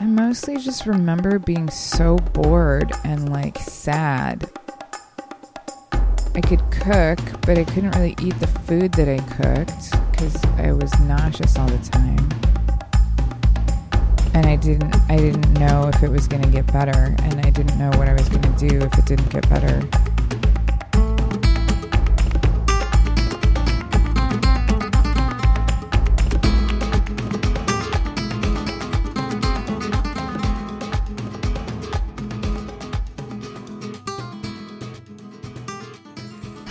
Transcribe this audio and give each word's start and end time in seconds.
I 0.00 0.06
mostly 0.06 0.56
just 0.56 0.86
remember 0.86 1.38
being 1.38 1.70
so 1.70 2.16
bored 2.16 2.92
and 3.04 3.30
like 3.30 3.58
sad. 3.58 4.50
I 6.34 6.40
could 6.40 6.68
cook, 6.72 7.20
but 7.42 7.58
I 7.58 7.64
couldn't 7.64 7.92
really 7.92 8.16
eat 8.20 8.38
the 8.40 8.48
food 8.66 8.92
that 8.94 9.08
I 9.08 9.18
cooked 9.36 9.92
because 10.10 10.44
I 10.58 10.72
was 10.72 10.92
nauseous 11.00 11.56
all 11.56 11.68
the 11.68 11.78
time. 11.90 12.28
And 14.34 14.46
I 14.46 14.56
didn't 14.56 14.96
I 15.08 15.16
didn't 15.16 15.52
know 15.54 15.88
if 15.94 16.02
it 16.02 16.10
was 16.10 16.26
going 16.26 16.42
to 16.42 16.50
get 16.50 16.66
better 16.72 17.14
and 17.22 17.46
I 17.46 17.50
didn't 17.50 17.78
know 17.78 17.90
what 17.96 18.08
I 18.08 18.14
was 18.14 18.28
going 18.28 18.42
to 18.42 18.68
do 18.68 18.78
if 18.80 18.98
it 18.98 19.06
didn't 19.06 19.30
get 19.30 19.48
better. 19.48 19.80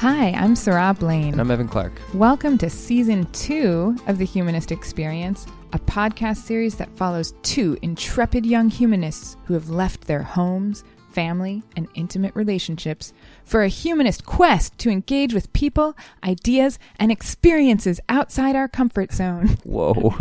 Hi, 0.04 0.32
I'm 0.32 0.54
Sarah 0.58 0.94
Blaine. 0.94 1.32
And 1.32 1.40
I'm 1.40 1.50
Evan 1.50 1.70
Clark. 1.70 1.94
Welcome 2.14 2.58
to 2.58 2.70
season 2.70 3.26
two 3.32 3.96
of 4.08 4.18
The 4.18 4.26
Humanist 4.26 4.70
Experience, 4.70 5.48
a 5.72 5.80
podcast 5.80 6.40
series 6.40 6.76
that 6.76 6.92
follows 6.98 7.34
two 7.42 7.78
intrepid 7.82 8.46
young 8.46 8.70
humanists 8.70 9.38
who 9.46 9.54
have 9.54 9.70
left 9.70 10.06
their 10.06 10.22
homes, 10.22 10.84
family, 11.14 11.64
and 11.78 11.88
intimate 11.96 12.36
relationships 12.36 13.14
for 13.46 13.64
a 13.64 13.70
humanist 13.70 14.26
quest 14.26 14.78
to 14.80 14.90
engage 14.90 15.34
with 15.34 15.54
people, 15.54 15.96
ideas, 16.22 16.80
and 17.00 17.10
experiences 17.10 18.02
outside 18.10 18.58
our 18.58 18.68
comfort 18.68 19.14
zone. 19.14 19.48
Whoa. 19.64 20.18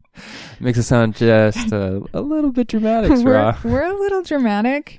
Makes 0.60 0.78
it 0.78 0.84
sound 0.84 1.16
just 1.16 1.72
a, 1.72 2.02
a 2.14 2.22
little 2.22 2.52
bit 2.52 2.68
dramatic, 2.68 3.10
we're, 3.10 3.16
Sarah. 3.18 3.58
we're 3.64 3.84
a 3.84 4.00
little 4.00 4.22
dramatic. 4.22 4.98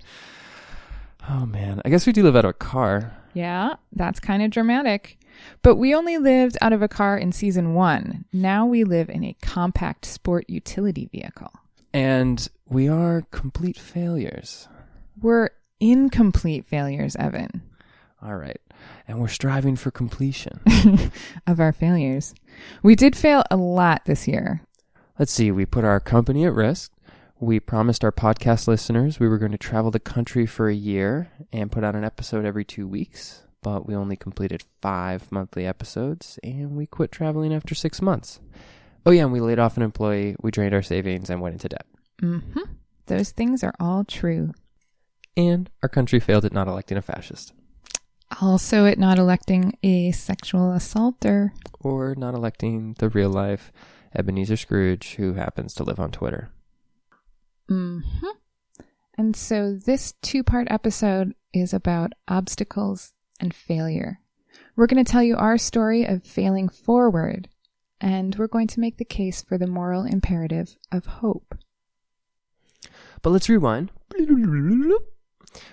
Oh, 1.27 1.47
man. 1.47 1.81
I 1.83 1.89
guess 1.89 2.05
we 2.05 2.13
do 2.13 2.21
live 2.21 2.35
out 2.35 2.45
of 2.45 2.51
a 2.51 2.53
car. 2.53 3.17
Yeah, 3.33 3.75
that's 3.93 4.19
kind 4.19 4.43
of 4.43 4.51
dramatic. 4.51 5.17
But 5.61 5.75
we 5.75 5.95
only 5.95 6.17
lived 6.17 6.57
out 6.61 6.73
of 6.73 6.81
a 6.81 6.87
car 6.87 7.17
in 7.17 7.31
season 7.31 7.73
one. 7.73 8.25
Now 8.33 8.65
we 8.65 8.83
live 8.83 9.09
in 9.09 9.23
a 9.23 9.35
compact 9.41 10.05
sport 10.05 10.45
utility 10.49 11.07
vehicle. 11.11 11.51
And 11.93 12.47
we 12.67 12.87
are 12.87 13.23
complete 13.31 13.77
failures. 13.77 14.67
We're 15.21 15.49
incomplete 15.79 16.65
failures, 16.65 17.15
Evan, 17.15 17.61
All 18.21 18.35
right. 18.35 18.61
And 19.07 19.19
we're 19.19 19.27
striving 19.27 19.75
for 19.75 19.91
completion. 19.91 20.59
of 21.47 21.59
our 21.59 21.71
failures. 21.71 22.33
We 22.83 22.95
did 22.95 23.15
fail 23.15 23.43
a 23.49 23.57
lot 23.57 24.05
this 24.05 24.27
year. 24.27 24.61
Let's 25.19 25.31
see. 25.31 25.51
We 25.51 25.65
put 25.65 25.83
our 25.83 25.99
company 25.99 26.45
at 26.45 26.53
risk. 26.53 26.91
We 27.43 27.59
promised 27.59 28.03
our 28.03 28.11
podcast 28.11 28.67
listeners 28.67 29.19
we 29.19 29.27
were 29.27 29.39
going 29.39 29.51
to 29.51 29.57
travel 29.57 29.89
the 29.89 29.99
country 29.99 30.45
for 30.45 30.69
a 30.69 30.75
year 30.75 31.31
and 31.51 31.71
put 31.71 31.83
out 31.83 31.95
an 31.95 32.03
episode 32.03 32.45
every 32.45 32.63
two 32.63 32.87
weeks, 32.87 33.41
but 33.63 33.87
we 33.87 33.95
only 33.95 34.15
completed 34.15 34.63
five 34.79 35.31
monthly 35.31 35.65
episodes 35.65 36.37
and 36.43 36.77
we 36.77 36.85
quit 36.85 37.11
traveling 37.11 37.51
after 37.51 37.73
six 37.73 37.99
months. 37.99 38.39
Oh, 39.07 39.11
yeah, 39.11 39.23
and 39.23 39.31
we 39.31 39.39
laid 39.39 39.57
off 39.57 39.75
an 39.75 39.81
employee, 39.81 40.35
we 40.43 40.51
drained 40.51 40.75
our 40.75 40.83
savings, 40.83 41.31
and 41.31 41.41
went 41.41 41.53
into 41.53 41.69
debt. 41.69 41.87
Mm-hmm. 42.21 42.59
Those 43.07 43.31
things 43.31 43.63
are 43.63 43.73
all 43.79 44.03
true. 44.03 44.51
And 45.35 45.71
our 45.81 45.89
country 45.89 46.19
failed 46.19 46.45
at 46.45 46.53
not 46.53 46.67
electing 46.67 46.99
a 46.99 47.01
fascist 47.01 47.53
Also, 48.39 48.85
at 48.85 48.99
not 48.99 49.17
electing 49.17 49.75
a 49.81 50.11
sexual 50.11 50.73
assaulter. 50.73 51.53
or 51.79 52.13
not 52.13 52.35
electing 52.35 52.93
the 52.99 53.09
real 53.09 53.31
life 53.31 53.71
Ebenezer 54.15 54.57
Scrooge 54.57 55.15
who 55.15 55.33
happens 55.33 55.73
to 55.73 55.83
live 55.83 55.99
on 55.99 56.11
Twitter. 56.11 56.51
Hmm 57.71 57.99
And 59.17 59.33
so, 59.33 59.73
this 59.73 60.13
two 60.21 60.43
part 60.43 60.67
episode 60.69 61.35
is 61.53 61.73
about 61.73 62.11
obstacles 62.27 63.13
and 63.39 63.53
failure. 63.53 64.19
We're 64.75 64.87
going 64.87 65.01
to 65.03 65.09
tell 65.09 65.23
you 65.23 65.37
our 65.37 65.57
story 65.57 66.03
of 66.03 66.25
failing 66.25 66.67
forward, 66.67 67.47
and 68.01 68.35
we're 68.35 68.47
going 68.47 68.67
to 68.67 68.81
make 68.81 68.97
the 68.97 69.05
case 69.05 69.41
for 69.41 69.57
the 69.57 69.67
moral 69.67 70.03
imperative 70.03 70.75
of 70.91 71.05
hope. 71.05 71.55
But 73.21 73.29
let's 73.29 73.47
rewind 73.47 73.91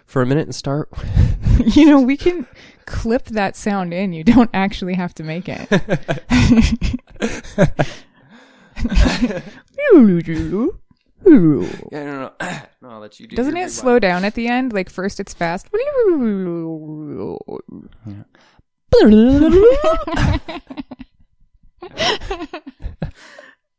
for 0.07 0.23
a 0.23 0.27
minute 0.27 0.47
and 0.47 0.55
start. 0.55 0.89
you 1.59 1.87
know, 1.87 2.01
we 2.01 2.17
can 2.17 2.47
clip 2.87 3.25
that 3.25 3.57
sound 3.57 3.93
in. 3.93 4.13
You 4.13 4.23
don't 4.23 4.51
actually 4.55 4.95
have 4.95 5.15
to 5.15 5.25
make 5.25 5.49
it. 5.49 5.69
Yeah, 11.93 12.05
no, 12.05 12.19
no, 12.19 12.33
no. 12.83 12.89
I'll 12.91 13.01
let 13.01 13.19
you 13.21 13.27
do. 13.27 13.37
Doesn't 13.37 13.53
your 13.53 13.63
it 13.63 13.67
rewind. 13.67 13.73
slow 13.73 13.99
down 13.99 14.25
at 14.25 14.35
the 14.35 14.49
end? 14.49 14.73
Like 14.73 14.91
first 14.91 15.21
it's 15.21 15.35
fast. 15.35 15.69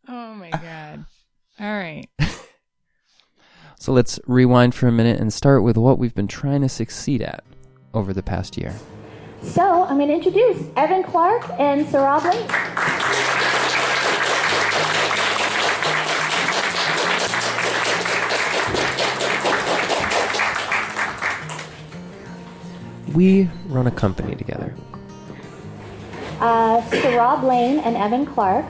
oh 0.08 0.34
my 0.36 0.50
god. 0.52 1.06
All 1.60 1.68
right. 1.74 2.08
So 3.82 3.94
let's 3.94 4.20
rewind 4.28 4.76
for 4.76 4.88
a 4.88 4.92
minute 4.92 5.22
and 5.22 5.32
start 5.32 5.64
with 5.64 5.78
what 5.78 5.98
we've 5.98 6.14
been 6.14 6.28
trying 6.28 6.60
to 6.64 6.70
succeed 6.70 7.22
at 7.22 7.46
over 7.94 8.12
the 8.12 8.22
past 8.22 8.58
year. 8.58 8.76
So 9.42 9.86
I'm 9.86 9.96
going 9.96 10.10
to 10.10 10.16
introduce 10.16 10.68
Evan 10.76 11.02
Clark 11.02 11.50
and 11.58 11.88
Sarah 11.88 12.20
Blaine. 12.20 13.39
We 23.20 23.50
run 23.68 23.86
a 23.86 23.92
company 23.92 24.34
together. 24.34 24.74
Uh, 26.40 26.82
Sarah 26.90 27.38
Blaine 27.42 27.80
and 27.80 27.98
Evan 27.98 28.26
Clark 28.26 28.66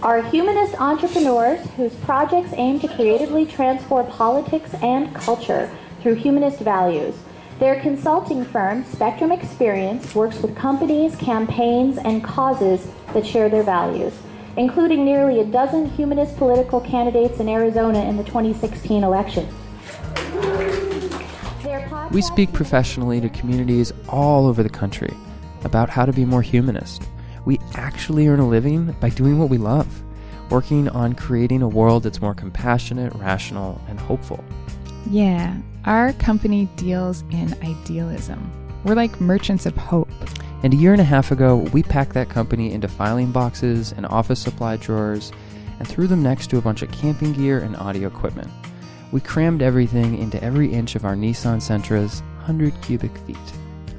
are 0.00 0.22
humanist 0.22 0.80
entrepreneurs 0.80 1.58
whose 1.70 1.92
projects 1.96 2.52
aim 2.52 2.78
to 2.78 2.86
creatively 2.86 3.44
transform 3.44 4.06
politics 4.06 4.72
and 4.74 5.12
culture 5.12 5.68
through 6.02 6.14
humanist 6.14 6.60
values. 6.60 7.16
Their 7.58 7.80
consulting 7.80 8.44
firm, 8.44 8.84
Spectrum 8.84 9.32
Experience, 9.32 10.14
works 10.14 10.40
with 10.40 10.54
companies, 10.54 11.16
campaigns, 11.16 11.98
and 11.98 12.22
causes 12.22 12.86
that 13.12 13.26
share 13.26 13.48
their 13.48 13.64
values, 13.64 14.12
including 14.56 15.04
nearly 15.04 15.40
a 15.40 15.44
dozen 15.44 15.90
humanist 15.90 16.36
political 16.36 16.80
candidates 16.80 17.40
in 17.40 17.48
Arizona 17.48 18.04
in 18.04 18.16
the 18.16 18.22
2016 18.22 19.02
election. 19.02 19.48
We 22.10 22.22
speak 22.22 22.52
professionally 22.52 23.20
to 23.20 23.28
communities 23.28 23.92
all 24.08 24.48
over 24.48 24.64
the 24.64 24.68
country 24.68 25.14
about 25.62 25.88
how 25.88 26.04
to 26.04 26.12
be 26.12 26.24
more 26.24 26.42
humanist. 26.42 27.02
We 27.44 27.60
actually 27.74 28.26
earn 28.26 28.40
a 28.40 28.48
living 28.48 28.96
by 29.00 29.10
doing 29.10 29.38
what 29.38 29.48
we 29.48 29.58
love, 29.58 30.02
working 30.50 30.88
on 30.88 31.14
creating 31.14 31.62
a 31.62 31.68
world 31.68 32.02
that's 32.02 32.20
more 32.20 32.34
compassionate, 32.34 33.14
rational, 33.14 33.80
and 33.88 34.00
hopeful. 34.00 34.44
Yeah, 35.08 35.56
our 35.84 36.12
company 36.14 36.68
deals 36.74 37.22
in 37.30 37.54
idealism. 37.62 38.50
We're 38.84 38.96
like 38.96 39.20
merchants 39.20 39.64
of 39.64 39.76
hope. 39.76 40.10
And 40.64 40.74
a 40.74 40.76
year 40.76 40.92
and 40.92 41.00
a 41.00 41.04
half 41.04 41.30
ago, 41.30 41.56
we 41.72 41.84
packed 41.84 42.14
that 42.14 42.28
company 42.28 42.72
into 42.72 42.88
filing 42.88 43.30
boxes 43.30 43.92
and 43.92 44.04
office 44.06 44.40
supply 44.40 44.76
drawers 44.76 45.32
and 45.78 45.86
threw 45.86 46.08
them 46.08 46.24
next 46.24 46.48
to 46.50 46.58
a 46.58 46.60
bunch 46.60 46.82
of 46.82 46.90
camping 46.90 47.32
gear 47.32 47.60
and 47.60 47.76
audio 47.76 48.08
equipment. 48.08 48.50
We 49.12 49.20
crammed 49.20 49.62
everything 49.62 50.18
into 50.18 50.42
every 50.42 50.72
inch 50.72 50.94
of 50.94 51.04
our 51.04 51.14
Nissan 51.14 51.58
Sentra's 51.58 52.22
100 52.38 52.80
cubic 52.82 53.16
feet. 53.18 53.36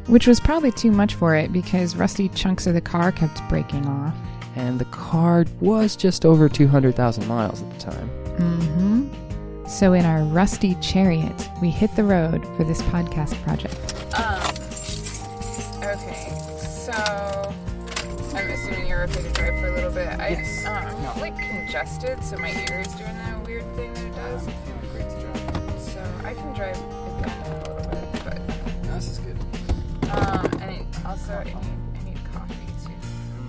Which 0.07 0.27
was 0.27 0.39
probably 0.39 0.71
too 0.71 0.91
much 0.91 1.15
for 1.15 1.35
it 1.35 1.51
because 1.53 1.95
rusty 1.95 2.29
chunks 2.29 2.67
of 2.67 2.73
the 2.73 2.81
car 2.81 3.11
kept 3.11 3.47
breaking 3.49 3.85
off. 3.85 4.15
And 4.55 4.79
the 4.79 4.85
car 4.85 5.45
was 5.59 5.95
just 5.95 6.25
over 6.25 6.49
200,000 6.49 7.27
miles 7.27 7.61
at 7.61 7.71
the 7.71 7.79
time. 7.79 8.09
Mm 8.37 8.63
hmm. 8.63 9.67
So 9.67 9.93
in 9.93 10.05
our 10.05 10.23
rusty 10.23 10.75
chariot, 10.81 11.49
we 11.61 11.69
hit 11.69 11.95
the 11.95 12.03
road 12.03 12.45
for 12.57 12.65
this 12.65 12.81
podcast 12.83 13.41
project. 13.43 14.00
Assuming 19.03 19.33
to 19.33 19.41
drive 19.41 19.59
for 19.59 19.67
a 19.67 19.75
little 19.75 19.91
bit. 19.91 20.07
I, 20.19 20.29
Yes. 20.29 20.65
uh, 20.65 20.69
I'm 21.13 21.19
like 21.21 21.37
congested, 21.37 22.23
so 22.23 22.37
my 22.37 22.49
ear 22.49 22.81
is 22.81 22.87
doing 22.93 23.15
that 23.17 23.45
weird 23.45 23.63
thing 23.75 23.93
that 23.93 24.03
it 24.03 24.15
does. 24.15 24.43
So 25.93 26.01
I 26.23 26.33
can 26.33 26.53
drive 26.53 26.75
it 26.77 27.25
down 27.25 27.41
a 27.45 27.59
little 27.59 27.89
bit, 27.89 28.23
but 28.23 28.83
This 28.83 29.09
is 29.11 29.19
good. 29.19 29.37
um, 30.11 30.45
and 30.61 30.71
it, 30.81 30.85
also 31.05 31.33
I 31.33 31.43
need 31.43 31.55
I 31.55 32.03
need 32.05 32.19
coffee 32.33 32.55
too. 32.85 32.91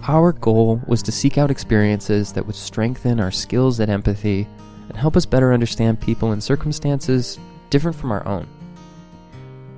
Our 0.08 0.32
goal 0.32 0.81
was 0.87 1.02
to 1.04 1.12
seek 1.12 1.38
out 1.38 1.50
experiences 1.50 2.32
that 2.32 2.46
would 2.46 2.56
strengthen 2.56 3.20
our 3.20 3.31
skills 3.31 3.78
at 3.81 3.88
empathy 3.88 4.46
and 4.88 4.96
help 4.96 5.16
us 5.16 5.26
better 5.26 5.52
understand 5.52 6.00
people 6.00 6.32
in 6.32 6.40
circumstances 6.40 7.38
different 7.70 7.96
from 7.96 8.10
our 8.12 8.26
own. 8.26 8.46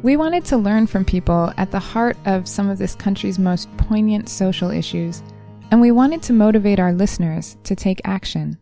We 0.02 0.16
wanted 0.18 0.44
to 0.46 0.56
learn 0.58 0.86
from 0.86 1.04
people 1.04 1.52
at 1.56 1.70
the 1.70 1.78
heart 1.78 2.16
of 2.26 2.46
some 2.46 2.68
of 2.68 2.76
this 2.78 2.94
country's 2.94 3.38
most 3.38 3.74
poignant 3.78 4.28
social 4.28 4.70
issues, 4.70 5.22
and 5.70 5.80
we 5.80 5.90
wanted 5.90 6.22
to 6.22 6.32
motivate 6.32 6.78
our 6.78 6.92
listeners 6.92 7.56
to 7.64 7.74
take 7.74 8.00
action. 8.04 8.58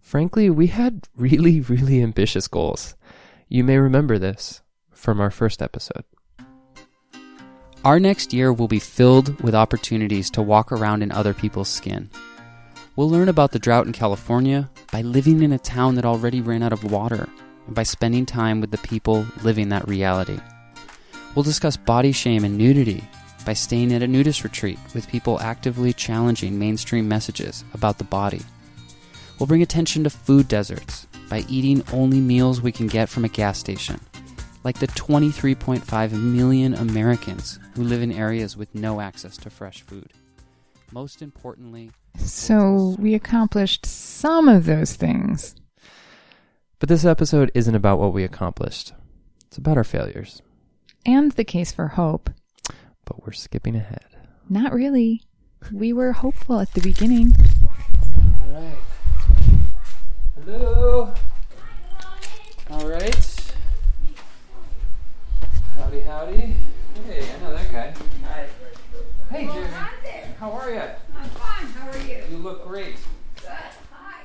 Frankly, 0.00 0.48
we 0.50 0.68
had 0.68 1.06
really, 1.16 1.60
really 1.60 2.02
ambitious 2.02 2.48
goals. 2.48 2.94
You 3.48 3.64
may 3.64 3.78
remember 3.78 4.18
this 4.18 4.62
from 4.90 5.20
our 5.20 5.30
first 5.30 5.62
episode. 5.62 6.04
Our 7.84 8.00
next 8.00 8.32
year 8.32 8.52
will 8.52 8.68
be 8.68 8.80
filled 8.80 9.40
with 9.42 9.54
opportunities 9.54 10.30
to 10.30 10.42
walk 10.42 10.72
around 10.72 11.02
in 11.02 11.12
other 11.12 11.32
people's 11.32 11.68
skin. 11.68 12.10
We'll 12.96 13.08
learn 13.08 13.28
about 13.28 13.52
the 13.52 13.58
drought 13.58 13.86
in 13.86 13.92
California 13.92 14.68
by 14.90 15.02
living 15.02 15.42
in 15.42 15.52
a 15.52 15.58
town 15.58 15.94
that 15.94 16.04
already 16.04 16.40
ran 16.40 16.62
out 16.62 16.72
of 16.72 16.90
water 16.90 17.28
and 17.66 17.74
by 17.74 17.84
spending 17.84 18.26
time 18.26 18.60
with 18.60 18.72
the 18.72 18.78
people 18.78 19.24
living 19.44 19.68
that 19.68 19.86
reality. 19.86 20.40
We'll 21.34 21.44
discuss 21.44 21.76
body 21.76 22.10
shame 22.10 22.44
and 22.44 22.58
nudity 22.58 23.04
by 23.48 23.54
staying 23.54 23.94
at 23.94 24.02
a 24.02 24.06
nudist 24.06 24.44
retreat 24.44 24.78
with 24.92 25.08
people 25.08 25.40
actively 25.40 25.90
challenging 25.94 26.58
mainstream 26.58 27.08
messages 27.08 27.64
about 27.72 27.96
the 27.96 28.04
body. 28.04 28.42
We'll 29.38 29.46
bring 29.46 29.62
attention 29.62 30.04
to 30.04 30.10
food 30.10 30.48
deserts 30.48 31.06
by 31.30 31.46
eating 31.48 31.82
only 31.94 32.20
meals 32.20 32.60
we 32.60 32.72
can 32.72 32.88
get 32.88 33.08
from 33.08 33.24
a 33.24 33.28
gas 33.30 33.58
station, 33.58 34.00
like 34.64 34.78
the 34.78 34.88
23.5 34.88 36.12
million 36.12 36.74
Americans 36.74 37.58
who 37.74 37.84
live 37.84 38.02
in 38.02 38.12
areas 38.12 38.54
with 38.54 38.74
no 38.74 39.00
access 39.00 39.38
to 39.38 39.48
fresh 39.48 39.80
food. 39.80 40.12
Most 40.92 41.22
importantly, 41.22 41.90
So 42.18 42.96
we 42.98 43.14
accomplished 43.14 43.86
some 43.86 44.46
of 44.46 44.66
those 44.66 44.94
things. 44.94 45.54
But 46.80 46.90
this 46.90 47.06
episode 47.06 47.50
isn't 47.54 47.74
about 47.74 47.98
what 47.98 48.12
we 48.12 48.24
accomplished, 48.24 48.92
it's 49.46 49.56
about 49.56 49.78
our 49.78 49.84
failures. 49.84 50.42
And 51.06 51.32
the 51.32 51.44
case 51.44 51.72
for 51.72 51.88
hope. 51.88 52.28
But 53.08 53.24
we're 53.24 53.32
skipping 53.32 53.74
ahead. 53.74 54.04
Not 54.50 54.74
really. 54.74 55.22
We 55.72 55.94
were 55.94 56.12
hopeful 56.12 56.60
at 56.60 56.74
the 56.74 56.82
beginning. 56.82 57.32
All 58.44 58.52
right. 58.52 58.78
Hello. 60.44 61.14
All 62.70 62.86
right. 62.86 63.54
Howdy, 65.78 66.00
howdy. 66.00 66.54
Hey, 67.06 67.26
I 67.34 67.40
know 67.40 67.56
that 67.56 67.72
guy. 67.72 67.94
Hi. 68.26 68.46
Hey, 69.30 69.46
Jeremy. 69.46 69.70
Oh, 69.72 70.34
How 70.38 70.52
are 70.52 70.70
you? 70.70 70.80
I'm 71.16 71.30
fine. 71.30 71.66
How 71.66 71.88
are 71.88 71.98
you? 71.98 72.22
You 72.30 72.36
look 72.36 72.66
great. 72.68 72.96
Good. 73.36 73.48
Hi. 73.90 74.22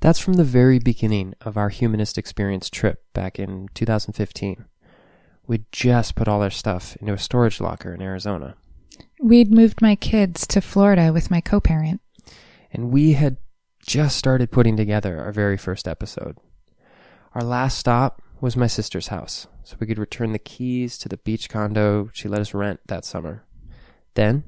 That's 0.00 0.18
from 0.18 0.34
the 0.34 0.44
very 0.44 0.78
beginning 0.78 1.34
of 1.42 1.58
our 1.58 1.68
humanist 1.68 2.16
experience 2.16 2.70
trip 2.70 3.04
back 3.12 3.38
in 3.38 3.68
2015. 3.74 4.64
We'd 5.50 5.72
just 5.72 6.14
put 6.14 6.28
all 6.28 6.44
our 6.44 6.50
stuff 6.50 6.96
into 7.00 7.12
a 7.12 7.18
storage 7.18 7.60
locker 7.60 7.92
in 7.92 8.00
Arizona, 8.00 8.54
We'd 9.20 9.50
moved 9.50 9.82
my 9.82 9.96
kids 9.96 10.46
to 10.46 10.60
Florida 10.60 11.12
with 11.12 11.28
my 11.28 11.40
co 11.40 11.58
parent. 11.58 12.00
and 12.72 12.92
we 12.92 13.14
had 13.14 13.36
just 13.84 14.16
started 14.16 14.52
putting 14.52 14.76
together 14.76 15.18
our 15.18 15.32
very 15.32 15.56
first 15.56 15.88
episode. 15.88 16.38
Our 17.34 17.42
last 17.42 17.78
stop 17.78 18.22
was 18.40 18.56
my 18.56 18.68
sister's 18.68 19.08
house, 19.08 19.48
so 19.64 19.76
we 19.80 19.88
could 19.88 19.98
return 19.98 20.30
the 20.30 20.38
keys 20.38 20.96
to 20.98 21.08
the 21.08 21.16
beach 21.16 21.48
condo 21.48 22.10
she 22.12 22.28
let 22.28 22.40
us 22.40 22.54
rent 22.54 22.78
that 22.86 23.04
summer. 23.04 23.42
Then, 24.14 24.44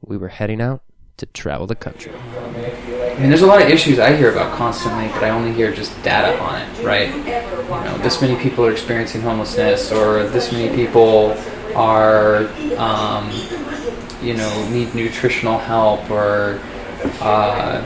we 0.00 0.16
were 0.16 0.28
heading 0.28 0.60
out 0.60 0.84
to 1.18 1.26
travel 1.26 1.66
the 1.66 1.74
country. 1.74 2.12
I 2.14 3.20
mean, 3.20 3.28
there's 3.28 3.42
a 3.42 3.46
lot 3.46 3.60
of 3.60 3.68
issues 3.68 3.98
I 3.98 4.16
hear 4.16 4.32
about 4.32 4.56
constantly, 4.56 5.08
but 5.08 5.24
I 5.24 5.30
only 5.30 5.52
hear 5.52 5.72
just 5.72 5.92
data 6.02 6.38
on 6.40 6.62
it, 6.62 6.84
right? 6.84 7.08
You 7.14 7.90
know, 7.90 7.98
this 7.98 8.22
many 8.22 8.40
people 8.40 8.64
are 8.64 8.72
experiencing 8.72 9.20
homelessness, 9.20 9.92
or 9.92 10.28
this 10.28 10.52
many 10.52 10.74
people 10.74 11.36
are, 11.74 12.48
um, 12.76 13.30
you 14.22 14.34
know, 14.34 14.70
need 14.70 14.94
nutritional 14.94 15.58
help, 15.58 16.08
or, 16.08 16.60
uh, 17.20 17.84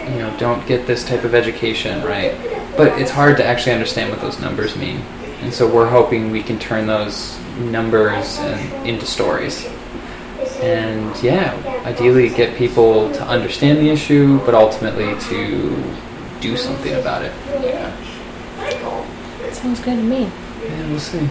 you 0.00 0.18
know, 0.18 0.36
don't 0.38 0.66
get 0.66 0.86
this 0.86 1.04
type 1.06 1.22
of 1.22 1.34
education, 1.34 2.02
right? 2.04 2.36
But 2.76 3.00
it's 3.00 3.10
hard 3.10 3.36
to 3.36 3.44
actually 3.44 3.72
understand 3.72 4.10
what 4.10 4.20
those 4.20 4.40
numbers 4.40 4.76
mean. 4.76 4.98
And 5.42 5.54
so 5.54 5.72
we're 5.72 5.88
hoping 5.88 6.32
we 6.32 6.42
can 6.42 6.58
turn 6.58 6.88
those 6.88 7.38
numbers 7.58 8.38
into 8.84 9.06
stories 9.06 9.68
and 10.60 11.16
yeah, 11.22 11.54
ideally 11.84 12.28
get 12.30 12.56
people 12.56 13.12
to 13.12 13.22
understand 13.24 13.78
the 13.78 13.90
issue, 13.90 14.38
but 14.44 14.54
ultimately 14.54 15.18
to 15.28 15.82
do 16.40 16.56
something 16.56 16.94
about 16.94 17.22
it. 17.24 17.32
Yeah, 17.62 17.92
Sounds 19.52 19.80
good 19.80 19.96
to 19.96 20.02
me. 20.02 20.30
yeah 20.64 20.88
we'll 20.88 21.00
see. 21.00 21.28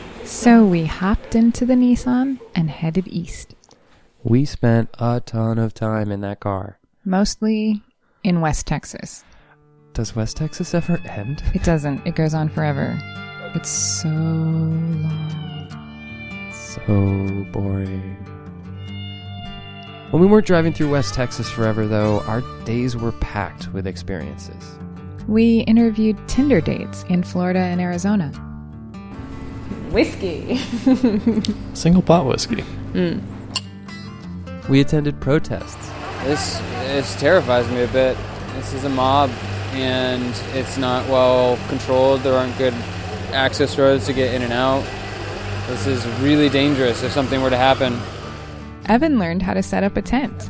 So 0.24 0.64
we 0.64 0.86
hopped 0.86 1.36
into 1.36 1.64
the 1.64 1.74
Nissan 1.74 2.40
and 2.52 2.68
headed 2.68 3.06
east, 3.06 3.54
We 4.24 4.44
spent 4.44 4.88
a 4.98 5.20
ton 5.20 5.56
of 5.58 5.72
time 5.72 6.10
in 6.10 6.20
that 6.22 6.40
car. 6.40 6.80
mostly 7.04 7.80
in 8.24 8.40
West 8.40 8.66
Texas. 8.66 9.22
Does 9.92 10.16
West 10.16 10.36
Texas 10.36 10.74
ever 10.74 10.98
end? 11.06 11.44
It 11.54 11.62
doesn't, 11.62 12.04
it 12.04 12.16
goes 12.16 12.34
on 12.34 12.48
forever. 12.48 12.98
It's 13.54 13.68
so 13.70 14.08
long. 14.08 15.55
Oh, 16.88 17.26
so 17.26 17.44
boring. 17.52 18.16
When 20.10 20.22
we 20.22 20.28
weren't 20.28 20.46
driving 20.46 20.72
through 20.72 20.90
West 20.90 21.14
Texas 21.14 21.50
forever, 21.50 21.86
though, 21.86 22.20
our 22.20 22.42
days 22.64 22.96
were 22.96 23.12
packed 23.12 23.72
with 23.72 23.86
experiences. 23.86 24.78
We 25.26 25.60
interviewed 25.60 26.16
Tinder 26.28 26.60
dates 26.60 27.04
in 27.08 27.24
Florida 27.24 27.58
and 27.58 27.80
Arizona. 27.80 28.28
Whiskey. 29.90 30.56
Single 31.74 32.02
pot 32.02 32.26
whiskey. 32.26 32.64
Mm. 32.92 33.20
We 34.68 34.80
attended 34.80 35.20
protests. 35.20 35.90
This 36.24 36.58
this 36.86 37.14
terrifies 37.20 37.68
me 37.70 37.82
a 37.82 37.88
bit. 37.88 38.16
This 38.54 38.72
is 38.72 38.84
a 38.84 38.88
mob, 38.88 39.30
and 39.72 40.34
it's 40.54 40.76
not 40.76 41.08
well 41.08 41.58
controlled. 41.68 42.22
There 42.22 42.34
aren't 42.34 42.56
good 42.58 42.74
access 43.32 43.76
roads 43.78 44.06
to 44.06 44.12
get 44.12 44.34
in 44.34 44.42
and 44.42 44.52
out. 44.52 44.84
This 45.66 45.86
is 45.88 46.06
really 46.20 46.48
dangerous 46.48 47.02
if 47.02 47.10
something 47.10 47.42
were 47.42 47.50
to 47.50 47.56
happen. 47.56 48.00
Evan 48.88 49.18
learned 49.18 49.42
how 49.42 49.52
to 49.52 49.62
set 49.62 49.82
up 49.82 49.96
a 49.96 50.02
tent. 50.02 50.48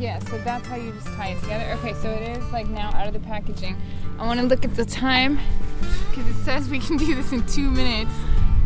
Yeah, 0.00 0.18
so 0.20 0.38
that's 0.38 0.66
how 0.66 0.76
you 0.76 0.90
just 0.92 1.06
tie 1.08 1.28
it 1.28 1.40
together. 1.40 1.78
Okay, 1.78 1.92
so 2.00 2.10
it 2.10 2.36
is 2.36 2.50
like 2.50 2.66
now 2.68 2.90
out 2.94 3.06
of 3.06 3.12
the 3.12 3.20
packaging. 3.20 3.76
I 4.18 4.26
want 4.26 4.40
to 4.40 4.46
look 4.46 4.64
at 4.64 4.74
the 4.74 4.84
time 4.86 5.38
because 6.10 6.26
it 6.28 6.44
says 6.44 6.68
we 6.68 6.78
can 6.78 6.96
do 6.96 7.14
this 7.14 7.30
in 7.32 7.46
two 7.46 7.70
minutes. 7.70 8.12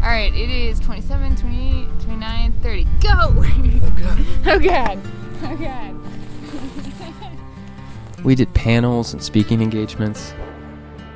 All 0.02 0.08
right, 0.08 0.32
it 0.32 0.50
is 0.50 0.78
27, 0.80 1.36
28, 1.36 1.88
29, 2.02 2.52
30. 2.62 2.84
Go! 2.84 3.10
Oh, 3.10 4.60
God. 4.60 4.98
Oh, 5.42 5.56
God. 5.56 5.96
Oh, 6.54 8.20
we 8.24 8.34
did 8.36 8.54
panels 8.54 9.12
and 9.12 9.22
speaking 9.22 9.60
engagements. 9.60 10.32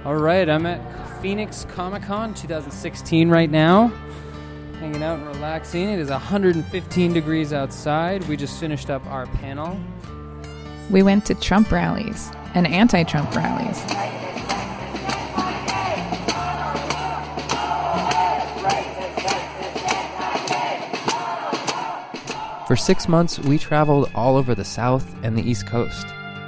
All 0.04 0.16
right, 0.16 0.48
I'm 0.48 0.66
at 0.66 0.80
Phoenix 1.20 1.66
Comic 1.74 2.02
Con 2.04 2.32
2016 2.32 3.28
right 3.28 3.50
now, 3.50 3.88
hanging 4.78 5.02
out 5.02 5.18
and 5.18 5.26
relaxing. 5.28 5.90
It 5.90 5.98
is 5.98 6.08
115 6.08 7.12
degrees 7.12 7.52
outside. 7.52 8.26
We 8.26 8.38
just 8.38 8.58
finished 8.58 8.88
up 8.88 9.04
our 9.04 9.26
panel. 9.26 9.78
We 10.88 11.02
went 11.02 11.26
to 11.26 11.34
Trump 11.34 11.70
rallies 11.70 12.30
and 12.54 12.66
anti 12.66 13.02
Trump 13.02 13.34
rallies. 13.36 13.78
For 22.66 22.76
six 22.76 23.08
months, 23.08 23.38
we 23.40 23.58
traveled 23.58 24.10
all 24.14 24.36
over 24.36 24.54
the 24.54 24.64
South 24.64 25.14
and 25.22 25.36
the 25.36 25.42
East 25.42 25.66
Coast. 25.66 26.06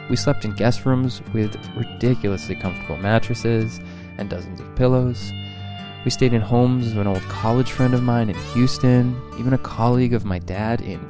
We 0.08 0.16
slept 0.16 0.46
in 0.46 0.52
guest 0.52 0.86
rooms 0.86 1.20
with 1.34 1.56
ridiculously 1.76 2.54
comfortable 2.54 2.96
mattresses 2.96 3.80
and 4.18 4.28
dozens 4.30 4.60
of 4.60 4.74
pillows. 4.76 5.32
We 6.04 6.10
stayed 6.10 6.32
in 6.32 6.40
homes 6.40 6.92
of 6.92 6.98
an 6.98 7.06
old 7.06 7.22
college 7.22 7.70
friend 7.70 7.94
of 7.94 8.02
mine 8.02 8.28
in 8.28 8.36
Houston, 8.54 9.20
even 9.38 9.52
a 9.52 9.58
colleague 9.58 10.14
of 10.14 10.24
my 10.24 10.38
dad 10.40 10.80
in 10.80 11.00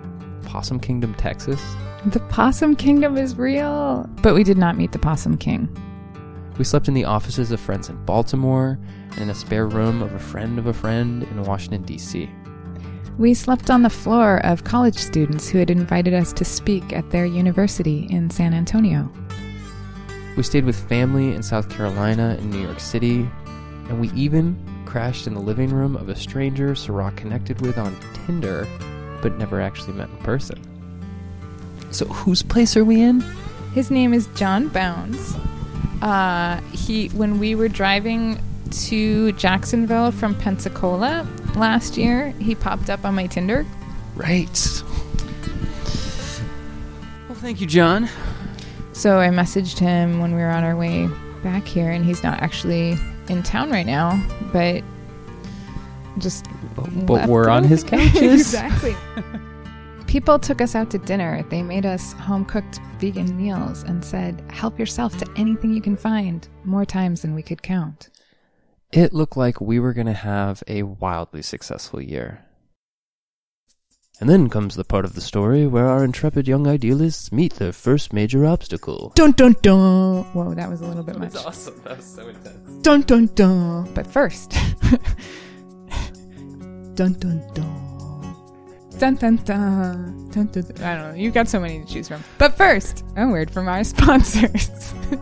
Possum 0.44 0.78
Kingdom, 0.78 1.14
Texas. 1.14 1.62
The 2.06 2.21
Possum 2.21 2.76
Kingdom 2.76 3.16
is 3.16 3.37
real. 3.37 4.09
But 4.23 4.35
we 4.35 4.44
did 4.44 4.59
not 4.59 4.76
meet 4.76 4.92
the 4.92 4.99
Possum 4.99 5.38
King. 5.38 5.68
We 6.59 6.64
slept 6.64 6.88
in 6.88 6.94
the 6.94 7.06
offices 7.06 7.50
of 7.52 7.61
friends 7.61 7.88
in 7.88 8.04
Baltimore 8.04 8.78
and 9.12 9.21
in 9.21 9.30
a 9.30 9.35
spare 9.35 9.66
room 9.66 10.02
of 10.02 10.12
a 10.12 10.18
friend 10.18 10.59
of 10.59 10.66
a 10.66 10.75
friend 10.75 11.23
in 11.23 11.42
Washington, 11.44 11.82
D.C. 11.82 12.28
We 13.18 13.35
slept 13.35 13.71
on 13.71 13.82
the 13.82 13.90
floor 13.90 14.44
of 14.44 14.64
college 14.64 14.97
students 14.97 15.49
who 15.49 15.59
had 15.59 15.71
invited 15.71 16.12
us 16.12 16.32
to 16.35 16.44
speak 16.44 16.92
at 16.92 17.11
their 17.11 17.26
university 17.26 18.06
in 18.11 18.30
San 18.30 18.52
Antonio. 18.52 19.11
We 20.36 20.42
stayed 20.42 20.64
with 20.64 20.76
family 20.88 21.34
in 21.34 21.42
South 21.42 21.68
Carolina 21.68 22.36
and 22.38 22.50
New 22.50 22.60
York 22.60 22.80
City, 22.80 23.28
and 23.88 24.00
we 24.00 24.10
even 24.12 24.56
crashed 24.86 25.26
in 25.26 25.34
the 25.34 25.40
living 25.40 25.70
room 25.70 25.94
of 25.94 26.08
a 26.08 26.16
stranger 26.16 26.74
Sarah 26.74 27.12
connected 27.16 27.60
with 27.60 27.76
on 27.76 27.94
Tinder, 28.26 28.66
but 29.20 29.36
never 29.36 29.60
actually 29.60 29.92
met 29.92 30.08
in 30.08 30.16
person. 30.18 30.60
So, 31.90 32.06
whose 32.06 32.42
place 32.42 32.76
are 32.76 32.84
we 32.84 33.02
in? 33.02 33.20
His 33.74 33.90
name 33.90 34.14
is 34.14 34.26
John 34.28 34.68
Bounds. 34.68 35.36
Uh, 36.00 36.60
he 36.72 37.08
when 37.08 37.38
we 37.38 37.54
were 37.54 37.68
driving 37.68 38.42
to 38.70 39.32
Jacksonville 39.32 40.12
from 40.12 40.34
Pensacola 40.34 41.26
last 41.56 41.98
year, 41.98 42.30
he 42.38 42.54
popped 42.54 42.88
up 42.88 43.04
on 43.04 43.14
my 43.14 43.26
Tinder. 43.26 43.66
Right. 44.14 44.82
Well, 47.28 47.38
thank 47.38 47.60
you, 47.60 47.66
John. 47.66 48.08
So 49.02 49.18
I 49.18 49.30
messaged 49.30 49.80
him 49.80 50.21
when 50.21 50.32
we 50.32 50.42
were 50.42 50.50
on 50.50 50.62
our 50.62 50.76
way 50.76 51.09
back 51.42 51.66
here, 51.66 51.90
and 51.90 52.04
he's 52.04 52.23
not 52.23 52.40
actually 52.40 52.97
in 53.28 53.42
town 53.42 53.73
right 53.73 53.85
now, 53.85 54.25
but 54.52 54.85
just. 56.18 56.47
But, 56.76 57.28
we're 57.28 57.49
on 57.49 57.64
his 57.64 57.82
couches. 57.90 58.54
exactly. 58.54 58.94
People 60.06 60.38
took 60.38 60.61
us 60.61 60.76
out 60.76 60.92
to 60.92 60.99
dinner. 60.99 61.42
They 61.50 61.64
made 61.64 61.85
us 61.85 62.12
home 62.12 62.44
cooked 62.44 62.78
vegan 63.00 63.37
meals 63.37 63.82
and 63.82 64.04
said, 64.04 64.40
help 64.52 64.78
yourself 64.78 65.18
to 65.18 65.28
anything 65.35 65.75
you 65.75 65.82
can 65.82 65.97
find, 65.97 66.47
more 66.62 66.85
times 66.85 67.23
than 67.23 67.35
we 67.35 67.42
could 67.42 67.61
count. 67.61 68.09
It 68.92 69.12
looked 69.12 69.37
like 69.37 69.61
we 69.61 69.80
were 69.80 69.94
going 69.94 70.06
to 70.06 70.12
have 70.12 70.62
a 70.68 70.85
wildly 70.85 71.42
successful 71.42 72.00
year. 72.00 72.44
And 74.21 74.28
then 74.31 74.49
comes 74.49 74.76
the 74.76 74.85
part 74.85 75.04
of 75.04 75.14
the 75.14 75.21
story 75.21 75.66
where 75.66 75.87
our 75.88 76.04
intrepid 76.04 76.47
young 76.47 76.66
idealists 76.69 77.33
meet 77.33 77.54
their 77.54 77.73
first 77.73 78.12
major 78.12 78.47
obstacle. 78.47 79.11
Dun 79.16 79.33
dun 79.33 79.57
dun! 79.62 80.23
Whoa, 80.33 80.54
that 80.54 80.69
was 80.69 80.81
a 80.81 80.87
little 80.87 81.02
bit 81.02 81.19
much. 81.19 81.35
awesome. 81.35 81.81
That 81.85 81.97
was 81.97 82.07
so 82.07 82.28
intense. 82.28 82.83
Dun 82.83 83.02
dun 83.02 83.26
dun! 83.35 83.92
But 83.95 84.07
first. 84.07 84.50
dun 86.95 87.14
dun 87.14 87.42
dun. 87.54 88.37
Dun 88.99 89.14
dun 89.16 89.37
dun. 89.45 90.31
Dun 90.31 90.47
dun 90.47 90.62
dun. 90.62 90.83
I 90.85 90.95
don't 90.95 91.09
know. 91.11 91.14
You've 91.16 91.35
got 91.35 91.49
so 91.49 91.59
many 91.59 91.81
to 91.81 91.87
choose 91.92 92.07
from. 92.07 92.23
But 92.38 92.57
first, 92.57 93.04
a 93.16 93.26
word 93.26 93.50
from 93.50 93.66
our 93.66 93.83
sponsors. 93.92 94.95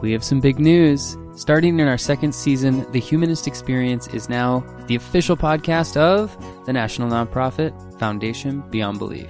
We 0.00 0.12
have 0.12 0.22
some 0.22 0.40
big 0.40 0.58
news. 0.60 1.16
Starting 1.36 1.80
in 1.80 1.88
our 1.88 1.98
second 1.98 2.32
season, 2.32 2.88
The 2.92 3.00
Humanist 3.00 3.48
Experience 3.48 4.06
is 4.06 4.28
now 4.28 4.64
the 4.86 4.94
official 4.94 5.36
podcast 5.36 5.96
of 5.96 6.36
the 6.64 6.72
national 6.72 7.10
nonprofit 7.10 7.72
Foundation 7.98 8.60
Beyond 8.70 9.00
Belief. 9.00 9.28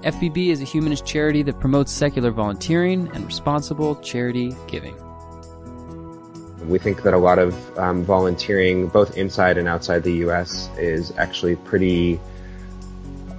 FBB 0.00 0.48
is 0.48 0.62
a 0.62 0.64
humanist 0.64 1.04
charity 1.04 1.42
that 1.42 1.60
promotes 1.60 1.92
secular 1.92 2.30
volunteering 2.30 3.10
and 3.12 3.26
responsible 3.26 3.96
charity 3.96 4.56
giving. 4.66 4.96
We 6.66 6.78
think 6.78 7.02
that 7.02 7.12
a 7.12 7.18
lot 7.18 7.38
of 7.38 7.78
um, 7.78 8.02
volunteering, 8.02 8.88
both 8.88 9.18
inside 9.18 9.58
and 9.58 9.68
outside 9.68 10.04
the 10.04 10.14
U.S., 10.14 10.70
is 10.78 11.12
actually 11.18 11.56
pretty 11.56 12.18